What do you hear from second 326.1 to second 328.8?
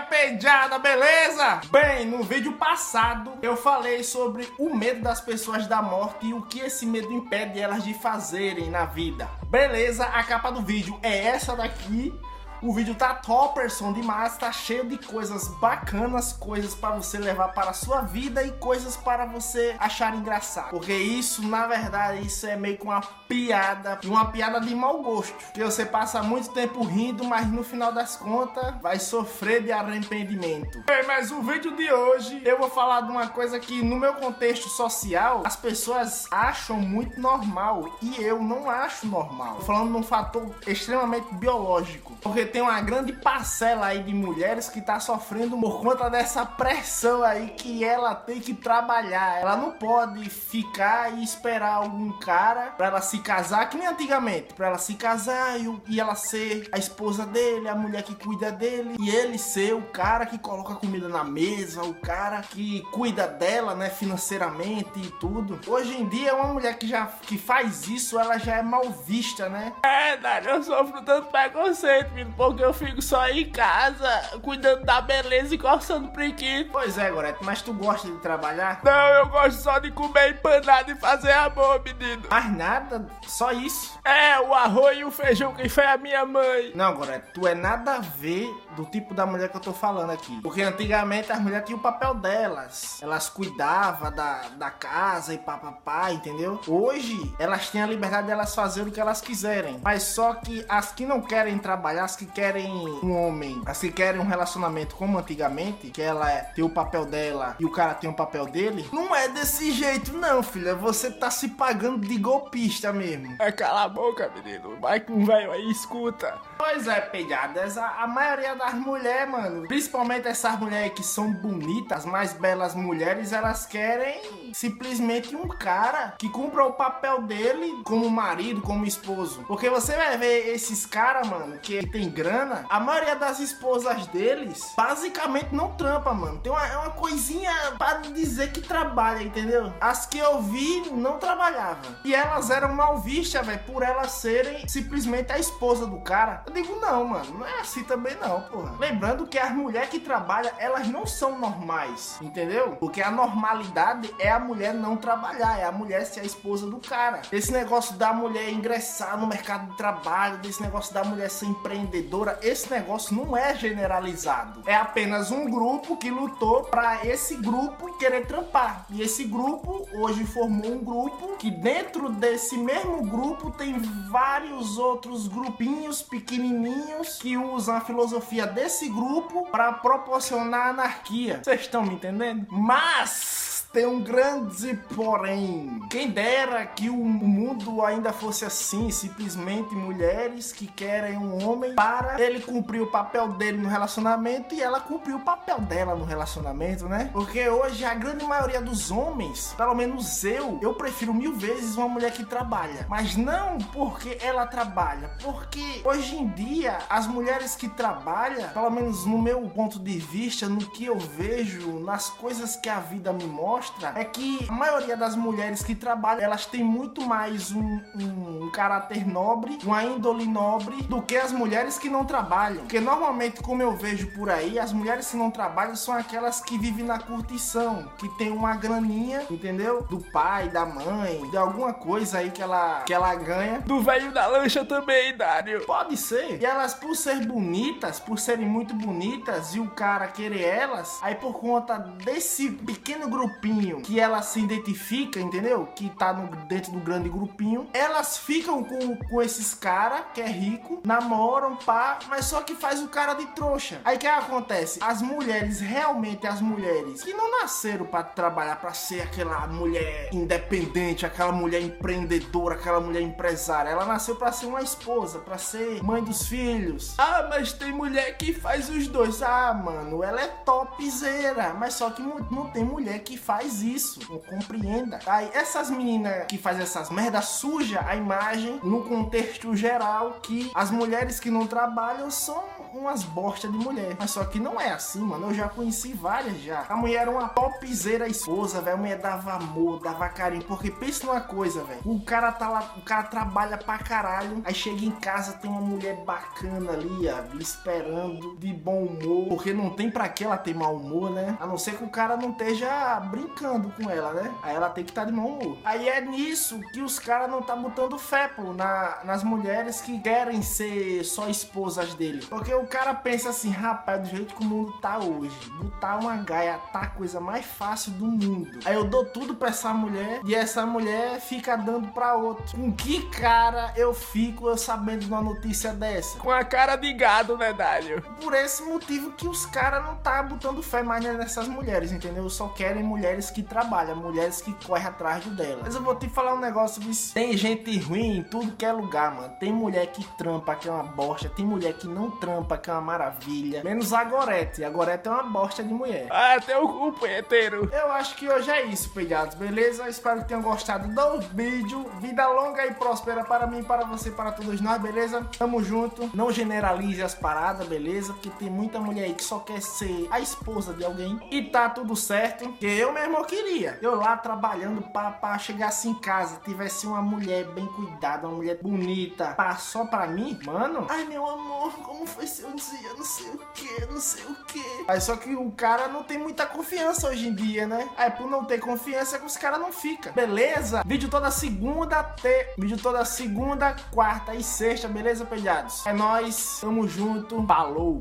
Com a cara de gado, né, Dálio? Por esse